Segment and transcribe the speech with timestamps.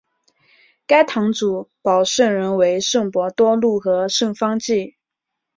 [0.87, 4.95] 该堂主保圣人为圣伯多禄和圣方济。